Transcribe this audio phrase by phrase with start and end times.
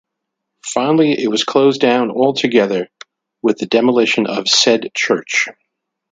[0.65, 2.89] Finally it was closed down together
[3.43, 5.47] with the demolition of said church.